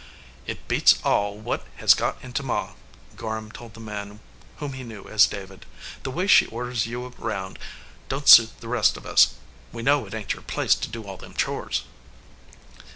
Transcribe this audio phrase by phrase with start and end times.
[0.47, 2.73] "It beats all what has got into Ma,"
[3.15, 4.19] Gorham told the man
[4.57, 5.67] whom he knew as David.
[6.01, 7.59] "The way she orders you around
[8.09, 9.35] don t suit the rest of us.
[9.71, 11.83] We know it ain t your place to do all them chores."